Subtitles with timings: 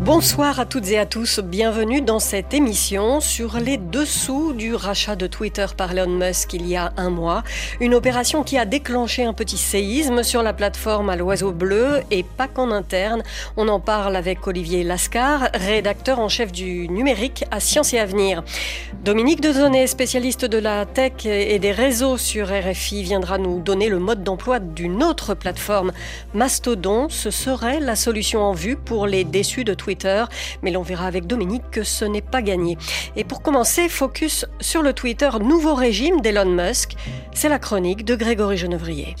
[0.00, 5.14] Bonsoir à toutes et à tous, bienvenue dans cette émission sur les dessous du rachat
[5.14, 7.44] de Twitter par Elon Musk il y a un mois.
[7.80, 12.22] Une opération qui a déclenché un petit séisme sur la plateforme à l'oiseau bleu et
[12.22, 13.22] pas qu'en interne.
[13.58, 18.42] On en parle avec Olivier Lascar, rédacteur en chef du numérique à Sciences et Avenir.
[19.04, 23.98] Dominique Dezonnet, spécialiste de la tech et des réseaux sur RFI, viendra nous donner le
[23.98, 25.92] mode d'emploi d'une autre plateforme,
[26.32, 27.10] Mastodon.
[27.10, 29.89] Ce serait la solution en vue pour les déçus de Twitter?
[30.62, 32.76] Mais l'on verra avec Dominique que ce n'est pas gagné.
[33.16, 36.94] Et pour commencer, focus sur le Twitter nouveau régime d'Elon Musk.
[37.32, 39.14] C'est la chronique de Grégory Genevrier.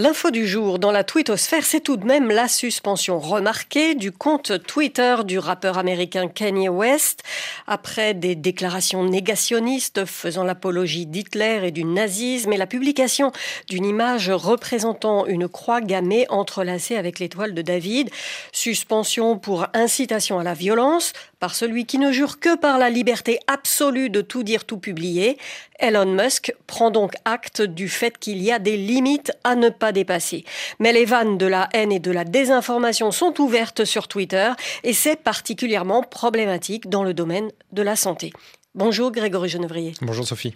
[0.00, 4.64] L'info du jour dans la twittosphère, c'est tout de même la suspension remarquée du compte
[4.66, 7.22] Twitter du rappeur américain Kanye West.
[7.66, 13.30] Après des déclarations négationnistes faisant l'apologie d'Hitler et du nazisme et la publication
[13.68, 18.08] d'une image représentant une croix gammée entrelacée avec l'étoile de David,
[18.52, 23.40] suspension pour incitation à la violence par celui qui ne jure que par la liberté
[23.46, 25.38] absolue de tout dire, tout publier,
[25.78, 29.92] Elon Musk prend donc acte du fait qu'il y a des limites à ne pas
[29.92, 30.44] dépasser.
[30.78, 34.50] Mais les vannes de la haine et de la désinformation sont ouvertes sur Twitter
[34.84, 38.32] et c'est particulièrement problématique dans le domaine de la santé.
[38.76, 39.94] Bonjour Grégory Genevrier.
[40.00, 40.54] Bonjour Sophie.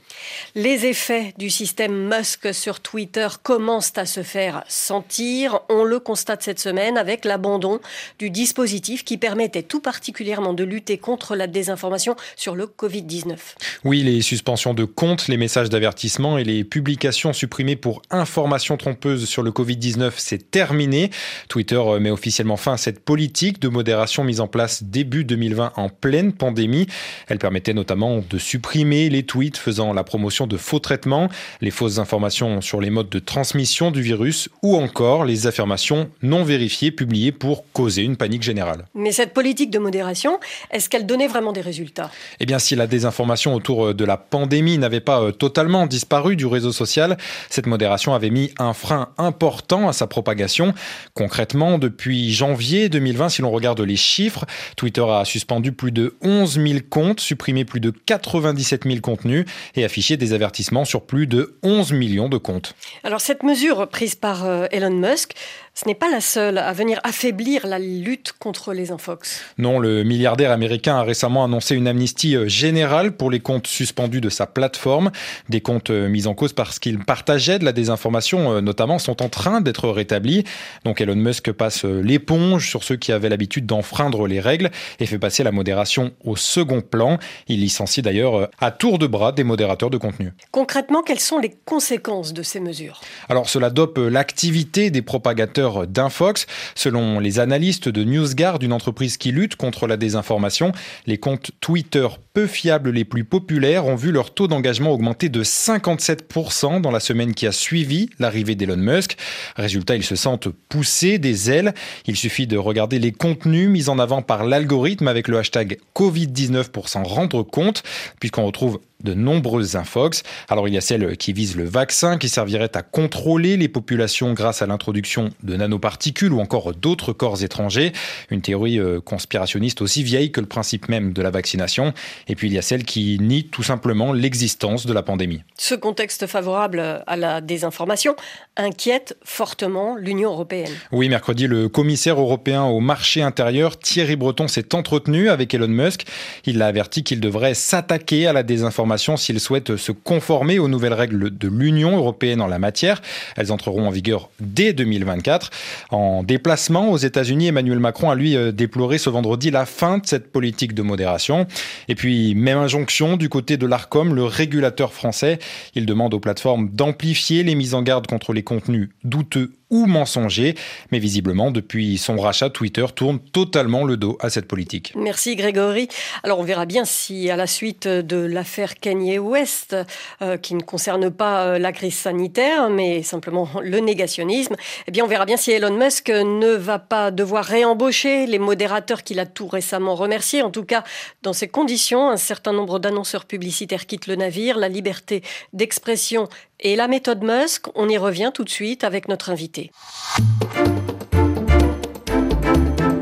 [0.55, 5.59] Les effets du système Musk sur Twitter commencent à se faire sentir.
[5.69, 7.81] On le constate cette semaine avec l'abandon
[8.21, 13.37] du dispositif qui permettait tout particulièrement de lutter contre la désinformation sur le Covid-19.
[13.83, 19.25] Oui, les suspensions de comptes, les messages d'avertissement et les publications supprimées pour informations trompeuses
[19.25, 21.11] sur le Covid-19, c'est terminé.
[21.49, 25.89] Twitter met officiellement fin à cette politique de modération mise en place début 2020 en
[25.89, 26.87] pleine pandémie.
[27.27, 31.29] Elle permettait notamment de supprimer les tweets faisant la promotion de faux traitements,
[31.61, 36.45] les fausses informations sur les modes de transmission du virus ou encore les affirmations non
[36.45, 38.85] vérifiées publiées pour causer une panique générale.
[38.95, 40.39] Mais cette politique de modération,
[40.71, 42.11] est-ce qu'elle donnait vraiment des résultats?
[42.41, 46.47] Eh bien, si la désinformation autour de la pandémie n'avait pas euh, totalement disparu du
[46.47, 47.17] réseau social,
[47.49, 50.75] cette modération avait mis un frein important à sa propagation.
[51.15, 54.45] Concrètement, depuis janvier 2020, si l'on regarde les chiffres,
[54.77, 59.85] Twitter a suspendu plus de 11 000 comptes, supprimé plus de 97 000 contenus et
[59.85, 62.75] afficher des avertissements sur plus de 11 millions de comptes.
[63.03, 65.35] Alors cette mesure prise par euh, Elon Musk,
[65.75, 69.43] ce n'est pas la seule à venir affaiblir la lutte contre les infox.
[69.59, 74.21] Non, le milliardaire américain a récemment annoncé une amnistie euh, générale pour les comptes suspendus
[74.21, 75.11] de sa plateforme.
[75.49, 79.29] Des comptes euh, mis en cause parce qu'ils partageaient de la désinformation, notamment, sont en
[79.29, 80.45] train d'être rétablis.
[80.85, 84.71] Donc Elon Musk passe l'éponge sur ceux qui avaient l'habitude d'enfreindre les règles
[85.01, 87.19] et fait passer la modération au second plan.
[87.49, 90.33] Il licencie d'ailleurs euh, à tour de bras des modérateurs de contenu.
[90.51, 93.01] Concrètement, quelles sont les conséquences de ces mesures?
[93.29, 96.47] Alors cela dope euh, l'activité des propagateurs d'Infox.
[96.75, 100.73] Selon les analystes de NewsGuard, une entreprise qui lutte contre la désinformation,
[101.07, 105.45] les comptes Twitter peu fiables les plus populaires ont vu leur taux d'engagement augmenter de
[105.45, 109.17] 57% dans la semaine qui a suivi l'arrivée d'Elon Musk.
[109.55, 111.75] Résultat, ils se sentent poussés des ailes.
[112.07, 116.71] Il suffit de regarder les contenus mis en avant par l'algorithme avec le hashtag Covid-19
[116.71, 117.85] pour s'en rendre compte
[118.19, 120.23] puisqu'on retrouve de nombreuses infox.
[120.49, 124.33] Alors il y a celles qui visent le vaccin, qui servirait à contrôler les populations
[124.33, 127.93] grâce à l'introduction de nanoparticules ou encore d'autres corps étrangers.
[128.31, 131.93] Une théorie euh, conspirationniste aussi vieille que le principe même de la vaccination.
[132.29, 135.43] Et puis il y a celles qui nient tout simplement l'existence de la pandémie.
[135.59, 138.17] Ce contexte favorable à la désinformation
[138.57, 140.71] inquiète fortement l'Union européenne.
[140.93, 146.05] Oui, mercredi, le commissaire européen au marché intérieur, Thierry Breton, s'est entretenu avec Elon Musk.
[146.47, 150.95] Il a averti qu'il devrait s'attaquer à la désinformation s'ils souhaitent se conformer aux nouvelles
[150.95, 153.03] règles de l'Union européenne en la matière.
[153.37, 155.51] Elles entreront en vigueur dès 2024.
[155.91, 160.07] En déplacement aux États-Unis, Emmanuel Macron a lui euh, déploré ce vendredi la fin de
[160.07, 161.47] cette politique de modération.
[161.89, 165.39] Et puis, même injonction du côté de l'ARCOM, le régulateur français.
[165.75, 170.55] Il demande aux plateformes d'amplifier les mises en garde contre les contenus douteux ou mensonger.
[170.93, 174.93] Mais visiblement, depuis son rachat, Twitter tourne totalement le dos à cette politique.
[174.95, 175.89] Merci Grégory.
[176.23, 179.77] Alors on verra bien si à la suite de l'affaire Kanye West,
[180.23, 184.55] euh, qui ne concerne pas euh, la crise sanitaire, mais simplement le négationnisme,
[184.87, 189.03] eh bien on verra bien si Elon Musk ne va pas devoir réembaucher les modérateurs
[189.03, 190.43] qu'il a tout récemment remerciés.
[190.43, 190.85] En tout cas,
[191.23, 194.57] dans ces conditions, un certain nombre d'annonceurs publicitaires quittent le navire.
[194.57, 195.23] La liberté
[195.53, 196.29] d'expression
[196.61, 199.71] et la méthode Musk, on y revient tout de suite avec notre invité.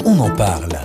[0.04, 0.78] On en parle.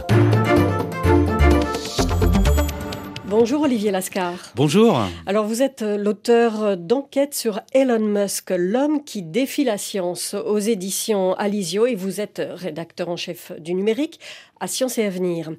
[3.47, 4.51] Bonjour Olivier Lascar.
[4.55, 4.99] Bonjour.
[5.25, 10.57] Alors vous êtes euh, l'auteur d'enquête sur Elon Musk, l'homme qui défie la science aux
[10.57, 14.19] éditions Alizio et vous êtes rédacteur en chef du numérique
[14.59, 15.53] à Science et Avenir.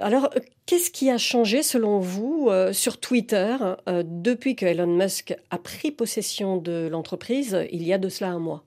[0.00, 0.30] Alors
[0.66, 3.54] qu'est-ce qui a changé selon vous euh, sur Twitter
[3.88, 8.30] euh, depuis que Elon Musk a pris possession de l'entreprise il y a de cela
[8.30, 8.64] un mois?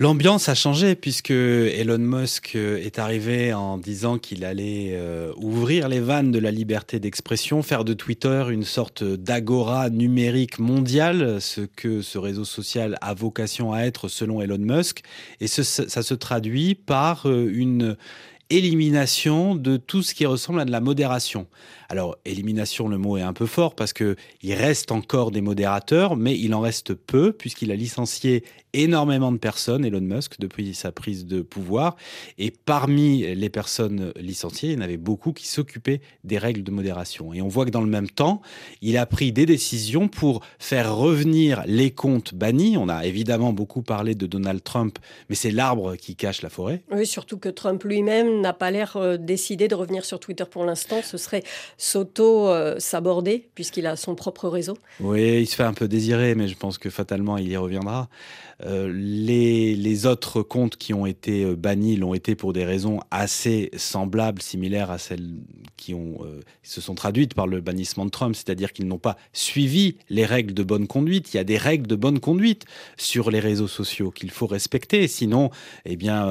[0.00, 5.88] L'ambiance a changé puisque Elon Musk euh, est arrivé en disant qu'il allait euh, ouvrir
[5.88, 11.62] les vannes de la liberté d'expression, faire de Twitter une sorte d'agora numérique mondiale, ce
[11.62, 15.02] que ce réseau social a vocation à être selon Elon Musk.
[15.40, 17.96] Et ça se traduit par euh, une
[18.50, 21.48] élimination de tout ce qui ressemble à de la modération.
[21.90, 26.16] Alors, élimination, le mot est un peu fort parce que il reste encore des modérateurs,
[26.16, 28.44] mais il en reste peu puisqu'il a licencié
[28.74, 31.96] énormément de personnes, Elon Musk, depuis sa prise de pouvoir.
[32.36, 36.70] Et parmi les personnes licenciées, il y en avait beaucoup qui s'occupaient des règles de
[36.70, 37.32] modération.
[37.32, 38.42] Et on voit que dans le même temps,
[38.82, 42.76] il a pris des décisions pour faire revenir les comptes bannis.
[42.76, 44.98] On a évidemment beaucoup parlé de Donald Trump,
[45.28, 46.82] mais c'est l'arbre qui cache la forêt.
[46.90, 50.64] Oui, surtout que Trump lui-même n'a pas l'air euh, décidé de revenir sur Twitter pour
[50.64, 51.00] l'instant.
[51.02, 51.42] Ce serait
[51.78, 54.76] s'auto-saborder, puisqu'il a son propre réseau.
[55.00, 58.08] Oui, il se fait un peu désirer, mais je pense que fatalement, il y reviendra.
[58.66, 62.98] Euh, les, les, autres comptes qui ont été euh, bannis l'ont été pour des raisons
[63.12, 65.36] assez semblables, similaires à celles
[65.76, 69.16] qui ont, euh, se sont traduites par le bannissement de Trump, c'est-à-dire qu'ils n'ont pas
[69.32, 71.32] suivi les règles de bonne conduite.
[71.32, 72.64] Il y a des règles de bonne conduite
[72.96, 75.06] sur les réseaux sociaux qu'il faut respecter.
[75.06, 75.50] Sinon,
[75.84, 76.26] eh bien,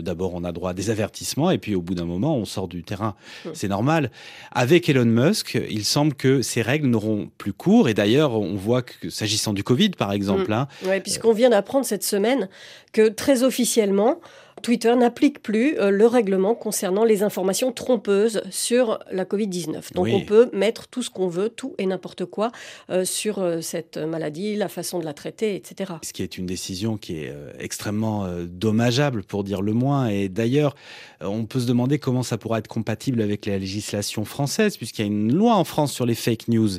[0.00, 2.68] d'abord on a droit à des avertissements et puis au bout d'un moment on sort
[2.68, 3.14] du terrain.
[3.54, 4.10] C'est normal.
[4.50, 7.88] Avec Elon Musk, il semble que ces règles n'auront plus cours.
[7.88, 10.52] Et d'ailleurs, on voit que s'agissant du Covid, par exemple, mm.
[10.52, 12.48] hein, ouais, puisqu'on vient apprendre cette semaine
[12.92, 14.20] que très officiellement,
[14.62, 19.92] Twitter n'applique plus euh, le règlement concernant les informations trompeuses sur la Covid-19.
[19.94, 22.52] Donc on peut mettre tout ce qu'on veut, tout et n'importe quoi
[22.88, 25.94] euh, sur euh, cette maladie, la façon de la traiter, etc.
[26.02, 30.08] Ce qui est une décision qui est extrêmement dommageable pour dire le moins.
[30.08, 30.74] Et d'ailleurs,
[31.20, 35.04] on peut se demander comment ça pourra être compatible avec la législation française, puisqu'il y
[35.04, 36.70] a une loi en France sur les fake news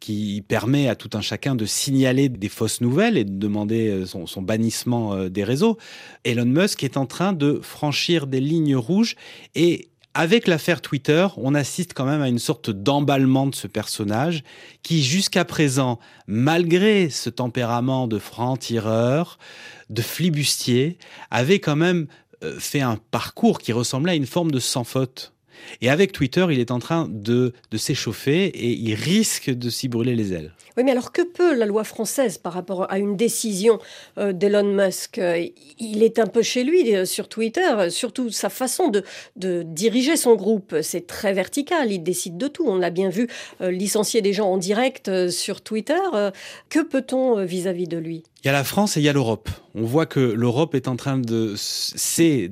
[0.00, 4.26] qui permet à tout un chacun de signaler des fausses nouvelles et de demander son,
[4.26, 5.78] son bannissement des réseaux.
[6.24, 9.16] Elon Musk est en train de franchir des lignes rouges
[9.54, 14.42] et avec l'affaire Twitter, on assiste quand même à une sorte d'emballement de ce personnage
[14.82, 19.38] qui, jusqu'à présent, malgré ce tempérament de franc-tireur,
[19.90, 20.98] de flibustier,
[21.30, 22.08] avait quand même
[22.42, 25.32] euh, fait un parcours qui ressemblait à une forme de sans faute.
[25.80, 30.14] Et avec Twitter, il est en train de, s'échauffer et il risque de s'y brûler
[30.14, 30.52] les ailes.
[30.76, 33.78] Oui, mais alors que peut la loi française par rapport à une décision
[34.18, 35.20] euh, d'Elon Musk
[35.78, 39.02] Il est un peu chez lui euh, sur Twitter, surtout sa façon de,
[39.62, 40.76] diriger son groupe.
[40.82, 42.64] C'est très vertical, il décide de tout.
[42.66, 43.28] On l'a bien vu
[43.60, 45.94] euh, licencier des gens en direct sur Twitter.
[46.68, 48.24] que peut-on vis-à-vis de lui?
[48.44, 49.48] Il y a la France et il y a l'Europe.
[49.74, 51.54] On voit que l'Europe est en train de...
[51.56, 52.50] C'est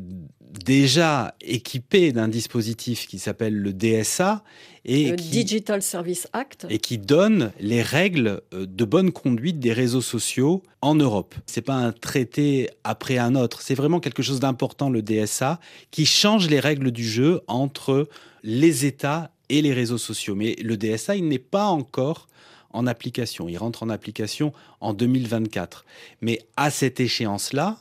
[0.58, 4.42] déjà équipé d'un dispositif qui s'appelle le DSA
[4.84, 9.72] et le Digital Service Act et qui donne les règles euh, de bonne conduite des
[9.72, 11.34] réseaux sociaux en Europe.
[11.46, 15.60] C'est pas un traité après un autre, c'est vraiment quelque chose d'important le DSA
[15.90, 18.08] qui change les règles du jeu entre
[18.42, 20.34] les États et les réseaux sociaux.
[20.34, 22.28] Mais le DSA, il n'est pas encore
[22.70, 23.48] en application.
[23.48, 25.84] Il rentre en application en 2024.
[26.20, 27.78] Mais à cette échéance-là,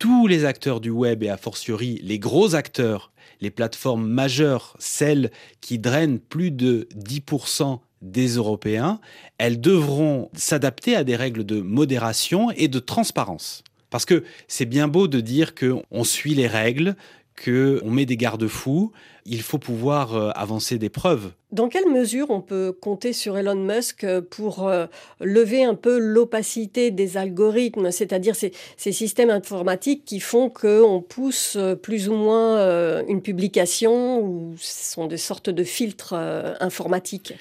[0.00, 5.30] tous les acteurs du web et a fortiori les gros acteurs, les plateformes majeures, celles
[5.60, 8.98] qui drainent plus de 10% des Européens,
[9.36, 13.62] elles devront s'adapter à des règles de modération et de transparence.
[13.90, 16.96] Parce que c'est bien beau de dire qu'on suit les règles,
[17.42, 18.92] qu'on met des garde-fous,
[19.24, 21.32] il faut pouvoir euh, avancer des preuves.
[21.52, 24.86] Dans quelle mesure on peut compter sur Elon Musk pour euh,
[25.20, 31.74] lever un peu l'opacité des algorithmes, c'est-à-dire ces, systèmes informatiques qui font qu'on pousse euh,
[31.74, 36.14] plus ou moins une publication ou sont des sortes de filtres
[36.60, 37.34] informatiques?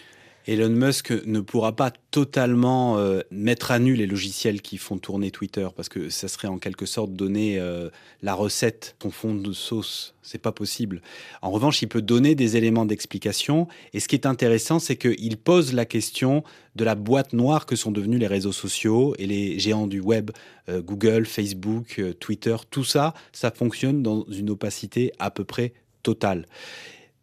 [0.49, 5.29] Elon Musk ne pourra pas totalement euh, mettre à nu les logiciels qui font tourner
[5.29, 7.91] Twitter parce que ça serait en quelque sorte donner euh,
[8.23, 10.15] la recette, ton fond de sauce.
[10.23, 11.03] C'est pas possible.
[11.43, 13.67] En revanche, il peut donner des éléments d'explication.
[13.93, 16.43] Et ce qui est intéressant, c'est qu'il pose la question
[16.75, 20.31] de la boîte noire que sont devenus les réseaux sociaux et les géants du web,
[20.67, 22.55] euh, Google, Facebook, Twitter.
[22.71, 26.47] Tout ça, ça fonctionne dans une opacité à peu près totale.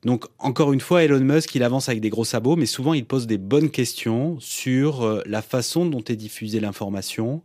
[0.04, 3.04] Donc, encore une fois, Elon Musk, il avance avec des gros sabots, mais souvent, il
[3.04, 7.42] pose des bonnes questions sur euh, la façon dont est diffusée l'information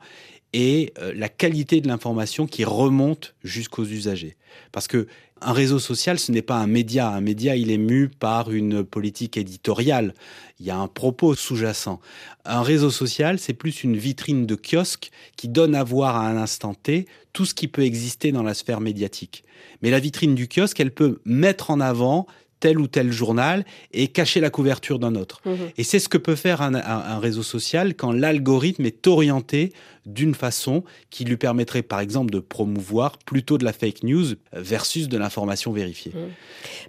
[0.53, 4.35] et euh, la qualité de l'information qui remonte jusqu'aux usagers.
[4.71, 5.07] Parce que
[5.43, 7.09] un réseau social, ce n'est pas un média.
[7.09, 10.13] Un média, il est mu par une politique éditoriale.
[10.59, 11.99] Il y a un propos sous-jacent.
[12.45, 16.37] Un réseau social, c'est plus une vitrine de kiosque qui donne à voir à un
[16.37, 19.43] instant T tout ce qui peut exister dans la sphère médiatique.
[19.81, 22.27] Mais la vitrine du kiosque, elle peut mettre en avant
[22.61, 25.41] tel ou tel journal et cacher la couverture d'un autre.
[25.45, 25.71] Mhm.
[25.77, 29.73] Et c'est ce que peut faire un, réseau social quand l'algorithme est orienté
[30.05, 35.09] d'une façon qui lui permettrait par exemple de promouvoir plutôt de la fake news versus
[35.09, 36.13] de l'information vérifiée.
[36.15, 36.29] Mhm.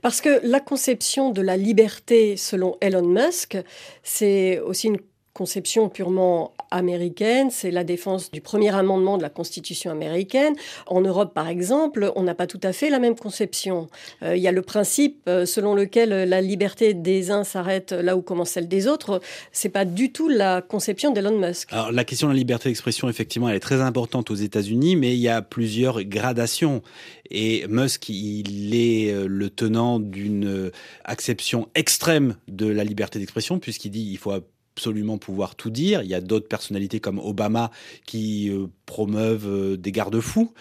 [0.02, 3.59] Parce que la conception de la liberté selon Elon Musk,
[4.02, 4.99] c'est aussi une
[5.35, 10.55] conception purement américaine, c'est la défense du premier amendement de la Constitution américaine.
[10.87, 13.89] En Europe, par exemple, on n'a pas tout à fait la même conception.
[14.23, 18.17] Euh, il y a le principe euh, selon lequel la liberté des uns s'arrête là
[18.17, 19.21] où commence celle des autres.
[19.53, 21.73] C'est pas du tout la conception d'Elon Musk.
[21.73, 25.12] Alors, la question de la liberté d'expression, effectivement, elle est très importante aux États-Unis, mais
[25.15, 26.83] il y a plusieurs gradations.
[27.31, 30.71] Et Musk, il est euh, le tenant d'une
[31.05, 34.33] acception extrême de la liberté d'expression, puisqu'il dit il faut
[34.75, 36.02] absolument pouvoir tout dire.
[36.02, 37.71] Il y a d'autres personnalités comme Obama
[38.07, 40.52] qui euh, promeuvent euh, des garde-fous.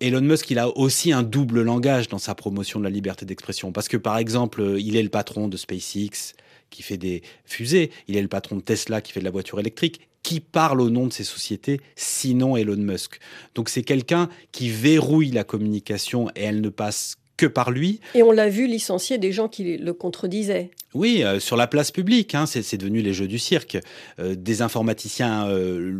[0.00, 3.70] Elon Musk, il a aussi un double langage dans sa promotion de la liberté d'expression.
[3.70, 6.34] Parce que, par exemple, euh, il est le patron de SpaceX
[6.70, 7.90] qui fait des fusées.
[8.08, 10.00] Il est le patron de Tesla qui fait de la voiture électrique.
[10.22, 13.20] Qui parle au nom de ces sociétés, sinon Elon Musk?
[13.54, 18.00] Donc c'est quelqu'un qui verrouille la communication et elle ne passe que par lui.
[18.14, 20.70] Et on l'a vu licencier des gens qui le contredisaient.
[20.92, 23.78] Oui, euh, sur la place publique, hein, c'est devenu les jeux du cirque.
[24.18, 25.94] Euh, des informaticiens euh,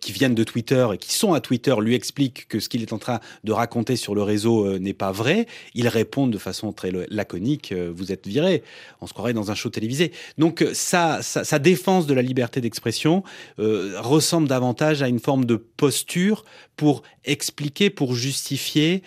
[0.00, 2.94] qui viennent de Twitter et qui sont à Twitter lui expliquent que ce qu'il est
[2.94, 5.46] en train de raconter sur le réseau n'est pas vrai.
[5.74, 8.62] Ils répondent de façon très laconique "Vous êtes viré".
[9.02, 10.12] On se croirait dans un show télévisé.
[10.38, 13.22] Donc sa, sa défense de la liberté d'expression
[13.58, 16.44] ressemble davantage à une forme de posture
[16.76, 19.02] pour expliquer, pour justifier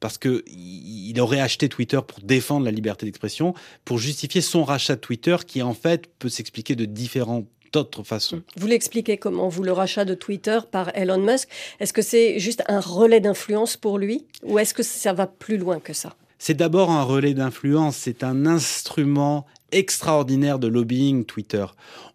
[0.00, 5.00] parce qu'il aurait acheté Twitter pour défendre la liberté d'expression, pour justifier son rachat de
[5.00, 8.42] Twitter, qui en fait peut s'expliquer de différentes autres façons.
[8.56, 11.48] Vous l'expliquez comment, vous, le rachat de Twitter par Elon Musk?
[11.80, 14.24] Est-ce que c'est juste un relais d'influence pour lui?
[14.42, 16.14] Ou est-ce que ça va plus loin que ça?
[16.38, 21.66] C'est d'abord un relais d'influence, c'est un instrument extraordinaire de lobbying Twitter.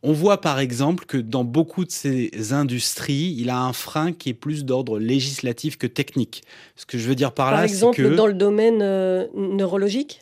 [0.04, 4.30] On voit par exemple que dans beaucoup de ces industries, il a un frein qui
[4.30, 6.44] est plus d'ordre législatif que technique.
[6.76, 7.82] Ce que je veux dire par, là, c'est que...
[7.82, 10.22] Par exemple, dans le domaine euh, neurologique?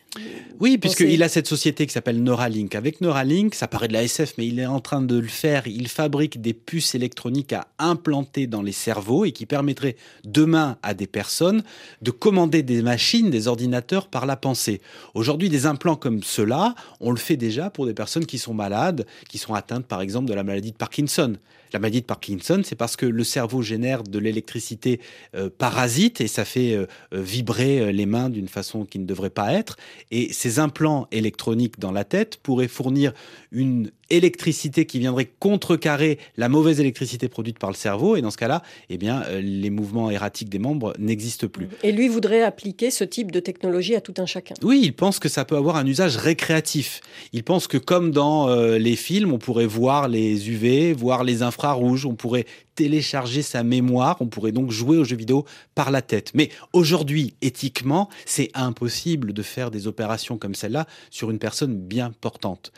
[0.60, 2.76] Oui, puisqu'il a cette société qui s'appelle Neuralink.
[2.76, 5.68] Avec Neuralink, ça paraît de la SF, mais il est en train de le faire.
[5.68, 10.94] Il fabrique des puces électroniques à implanter dans les cerveaux et qui permettraient demain à
[10.94, 11.64] des personnes
[12.02, 14.82] de commander des machines, des ordinateurs par la pensée.
[15.14, 19.06] Aujourd'hui, des implants comme ceux-là, on le fait déjà pour des personnes qui sont malades,
[19.30, 21.38] qui sont atteintes par exemple de la maladie de Parkinson.
[21.72, 25.00] La maladie de Parkinson, c'est parce que le cerveau génère de l'électricité
[25.36, 29.30] euh, parasite et ça fait euh, euh, vibrer les mains d'une façon qui ne devrait
[29.30, 29.78] pas être.
[30.12, 33.14] Et ces implants électroniques dans la tête pourraient fournir
[33.52, 38.16] une électricité qui viendrait contrecarrer la mauvaise électricité produite par le cerveau.
[38.16, 41.68] Et dans ce cas-là, eh bien, les mouvements erratiques des membres n'existent plus.
[41.84, 44.56] Et lui voudrait appliquer ce type de technologie à tout un chacun.
[44.64, 47.02] Oui, il pense que ça peut avoir un usage récréatif.
[47.34, 52.06] Il pense que comme dans les films, on pourrait voir les UV, voir les infrarouges,
[52.06, 55.44] on pourrait télécharger sa mémoire, on pourrait donc jouer aux jeux vidéo
[55.76, 56.32] par la tête.
[56.34, 62.14] Mais aujourd'hui, éthiquement, c'est impossible de faire des opérations comme celle-là sur une personne bien
[62.22, 62.72] portante.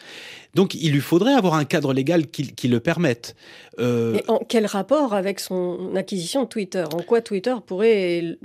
[0.56, 3.36] Donc il lui faudrait avoir un cadre légal qui, le permette.
[3.78, 4.20] Euh...
[4.28, 6.84] en quel rapport avec son acquisition de Twitter?
[6.96, 8.40] En quoi Twitter pourrait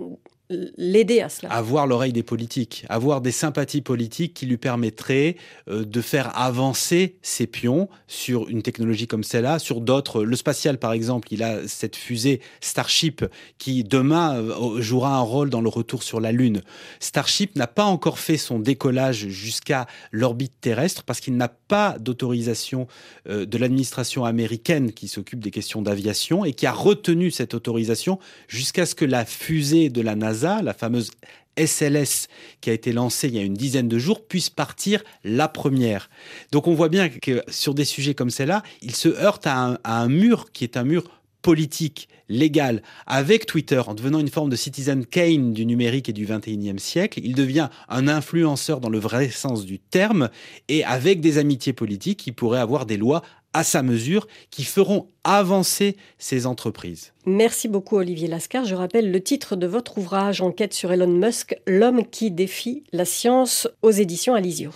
[0.48, 1.52] l'aider à cela.
[1.52, 5.36] Avoir l'oreille des politiques, avoir des sympathies politiques qui lui permettraient
[5.68, 10.22] euh, de faire avancer ses pions sur une technologie comme celle-là, sur d'autres.
[10.22, 13.24] Le spatial, par exemple, il a cette fusée Starship
[13.58, 16.62] qui demain euh, jouera un rôle dans le retour sur la Lune.
[17.00, 22.86] Starship n'a pas encore fait son décollage jusqu'à l'orbite terrestre parce qu'il n'a pas d'autorisation
[23.28, 28.20] euh, de l'administration américaine qui s'occupe des questions d'aviation et qui a retenu cette autorisation
[28.46, 31.10] jusqu'à ce que la fusée de la NASA la fameuse
[31.58, 32.28] SLS
[32.60, 36.10] qui a été lancée il y a une dizaine de jours, puisse partir la première.
[36.52, 40.08] Donc on voit bien que sur des sujets comme celle-là, il se heurte à un,
[40.08, 41.04] mur qui est un mur
[41.42, 46.26] politique, légal, avec Twitter, en devenant une forme de Citizen Kane du numérique et du
[46.26, 50.28] 21e siècle, il devient un influenceur dans le vrai sens du terme,
[50.68, 53.22] et avec des amitiés politiques, il pourrait avoir des lois
[53.56, 57.14] à sa mesure qui feront avancer ces entreprises.
[57.24, 58.66] Merci beaucoup Olivier Lascar.
[58.66, 63.06] Je rappelle le titre de votre ouvrage Enquête sur Elon Musk, L'homme qui défie la
[63.06, 64.72] science aux éditions Alizio.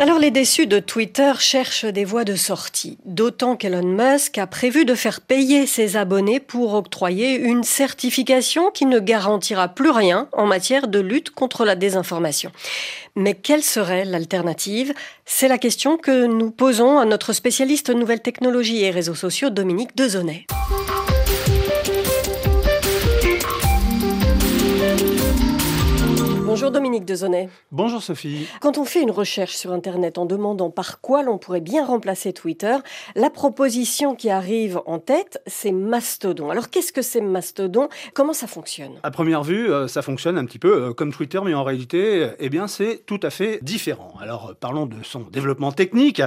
[0.00, 4.84] Alors les déçus de Twitter cherchent des voies de sortie, d'autant qu'Elon Musk a prévu
[4.84, 10.46] de faire payer ses abonnés pour octroyer une certification qui ne garantira plus rien en
[10.46, 12.52] matière de lutte contre la désinformation.
[13.16, 14.94] Mais quelle serait l'alternative?
[15.26, 19.96] C'est la question que nous posons à notre spécialiste nouvelles technologies et réseaux sociaux Dominique
[19.96, 20.46] Dezonnet.
[26.68, 27.48] Bonjour Dominique Dezonnet.
[27.72, 28.46] Bonjour Sophie.
[28.60, 32.34] Quand on fait une recherche sur Internet en demandant par quoi l'on pourrait bien remplacer
[32.34, 32.76] Twitter,
[33.16, 36.50] la proposition qui arrive en tête, c'est Mastodon.
[36.50, 37.88] Alors qu'est-ce que c'est Mastodon?
[38.12, 38.92] Comment ça fonctionne?
[39.02, 42.32] À première vue, euh, ça fonctionne un petit peu euh, comme Twitter, mais en réalité,
[42.38, 44.12] eh bien, c'est tout à fait différent.
[44.20, 46.20] Alors parlons de son développement technique.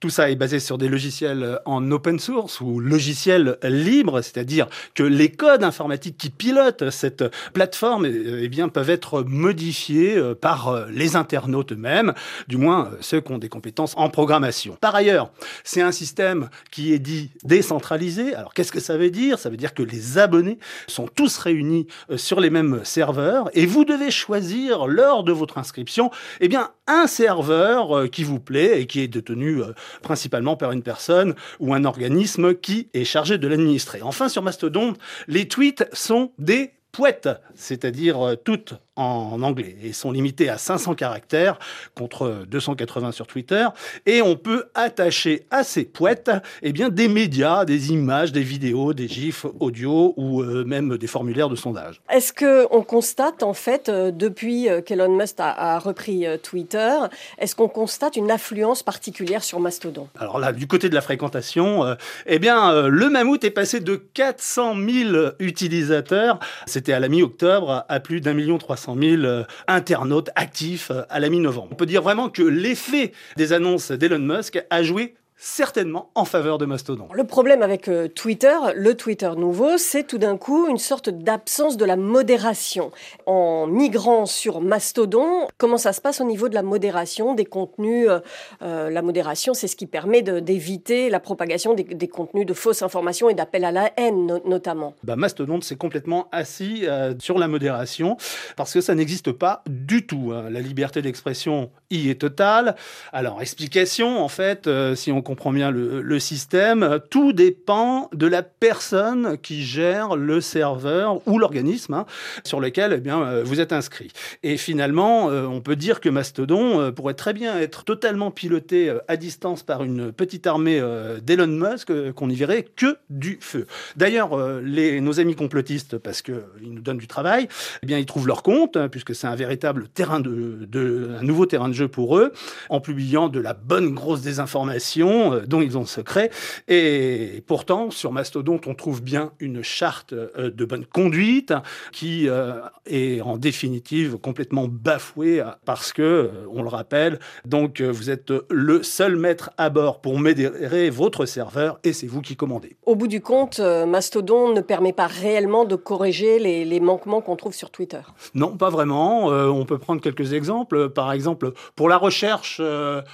[0.00, 5.02] Tout ça est basé sur des logiciels en open source ou logiciels libres, c'est-à-dire que
[5.02, 10.86] les codes informatiques qui pilotent cette plateforme eh bien, peuvent être modifiés euh, par euh,
[10.90, 12.14] les internautes eux-mêmes,
[12.48, 14.76] du moins euh, ceux qui ont des compétences en programmation.
[14.80, 15.30] Par ailleurs,
[15.64, 18.34] c'est un système qui est dit décentralisé.
[18.34, 19.38] Alors qu'est-ce que ça veut dire?
[19.38, 23.84] Ça veut dire que les abonnés sont tous réunis sur les mêmes serveurs et vous
[23.84, 29.00] devez choisir lors de votre inscription eh bien, un serveur qui vous plaît et qui
[29.00, 29.60] est détenu
[30.02, 34.02] principalement par une personne ou un organisme qui est chargé de l'administrer.
[34.02, 34.94] Enfin, sur Mastodon,
[35.28, 41.58] les tweets sont des poètes, c'est-à-dire toutes en anglais et sont limités à 500 caractères
[41.96, 43.66] contre 280 sur Twitter
[44.06, 46.30] et on peut attacher à ces poètes
[46.62, 51.06] eh bien des médias, des images, des vidéos, des gifs audio ou euh, même des
[51.06, 52.00] formulaires de sondage.
[52.08, 56.94] Est-ce que on constate en fait euh, depuis euh, qu'Elon Musk a, repris Twitter,
[57.38, 60.08] est-ce qu'on constate une affluence particulière sur Mastodon?
[60.18, 61.96] Alors là du côté de la fréquentation,
[62.26, 68.00] eh bien le mammouth est passé de 400 000 utilisateurs, c'était à la mi-octobre à
[68.00, 71.68] plus d'un million trois 100 000 euh, internautes actifs euh, à la mi-novembre.
[71.72, 76.58] On peut dire vraiment que l'effet des annonces d'Elon Musk a joué certainement en faveur
[76.58, 77.08] de Mastodon.
[77.12, 81.76] Le problème avec euh, Twitter, le Twitter nouveau, c'est tout d'un coup une sorte d'absence
[81.76, 82.92] de la modération.
[83.26, 88.08] En migrant sur Mastodon, comment ça se passe au niveau de la modération des contenus
[88.08, 88.20] euh,
[88.62, 93.28] euh, La modération, c'est ce qui permet d'éviter la propagation des, contenus de fausses informations
[93.28, 94.94] et d'appel à la haine notamment.
[95.02, 96.86] Bah, Mastodon s'est complètement assis
[97.18, 98.16] sur la modération
[98.56, 100.32] parce que ça n'existe pas du tout.
[100.32, 100.48] Hein.
[100.50, 102.76] La liberté d'expression y est totale.
[103.12, 109.36] Alors explication, en fait, si on comprend bien le, système, tout dépend de la personne
[109.38, 112.06] qui gère le serveur ou l'organisme hein,
[112.44, 114.10] sur lequel eh bien, euh, vous êtes inscrit.
[114.42, 118.92] Et finalement, euh, on peut dire que Mastodon euh, pourrait très bien être totalement piloté
[119.08, 120.80] à distance par une petite armée
[121.22, 123.66] d'Elon Musk qu'on n'y verrait que du feu.
[123.96, 127.48] D'ailleurs, nos amis complotistes, parce qu'ils nous donnent du travail,
[127.82, 131.22] eh bien, ils trouvent leur compte, hein, puisque c'est un véritable terrain de, de, un
[131.22, 132.32] nouveau terrain de jeu pour eux,
[132.68, 136.30] en publiant de la bonne grosse désinformation euh, dont ils ont le secret.
[136.68, 141.52] Et pourtant, sur Mastodon, on trouve bien une charte euh, de bonne conduite
[141.92, 148.32] qui euh, est en définitive complètement bafouée parce que, on le rappelle, donc vous êtes
[148.50, 152.76] le seul maître à bord pour modérer votre serveur et c'est vous qui commandez.
[152.84, 157.36] Au bout du compte, Mastodon ne permet pas réellement de corriger les, les manquements qu'on
[157.36, 158.00] trouve sur Twitter.
[158.34, 159.26] Non, pas vraiment.
[159.26, 160.88] on peut prendre quelques exemples.
[160.90, 162.60] Par exemple, pour la recherche,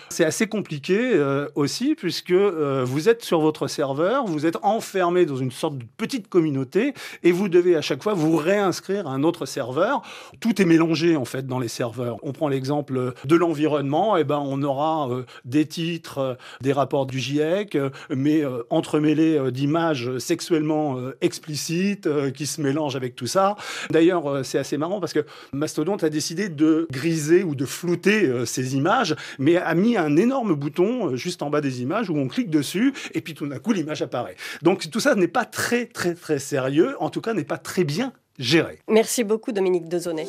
[0.08, 1.18] c'est assez compliqué
[1.54, 5.84] aussi puisque euh, vous êtes sur votre serveur, vous êtes enfermé dans une sorte de
[5.96, 10.02] petite communauté et vous devez à chaque fois vous réinscrire à un autre serveur.
[10.40, 12.16] Tout est mélangé en fait dans les serveurs.
[12.22, 16.72] On prend l'exemple de l'environnement, et eh ben on aura euh, des titres, euh, des
[16.72, 17.76] rapports du GIEC,
[18.10, 23.56] mais entremêlés d'images sexuellement explicites qui se mélangent avec tout ça.
[23.90, 28.76] D'ailleurs, c'est assez marrant parce que Mastodon a décidé de griser ou de flouter ces
[28.76, 32.50] images, mais a mis un énorme bouton juste en bas des images où on clique
[32.50, 34.37] dessus et puis tout d'un coup l'image apparaît.
[34.62, 37.85] Donc tout ça n'est pas très très très sérieux, en tout cas n'est pas très
[37.85, 38.81] bien géré.
[38.88, 40.26] Merci beaucoup Dominique Dezonnet.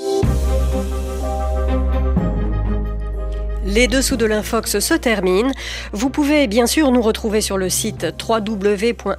[3.74, 5.52] Les dessous de l'infox se terminent.
[5.94, 9.16] Vous pouvez bien sûr nous retrouver sur le site www.rfi.fr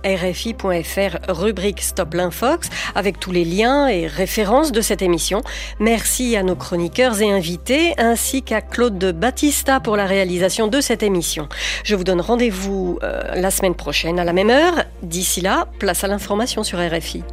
[1.32, 5.40] rubrique Stop l'infox avec tous les liens et références de cette émission.
[5.80, 11.02] Merci à nos chroniqueurs et invités ainsi qu'à Claude Battista pour la réalisation de cette
[11.02, 11.48] émission.
[11.82, 14.84] Je vous donne rendez-vous euh, la semaine prochaine à la même heure.
[15.02, 17.24] D'ici là, place à l'information sur RFI.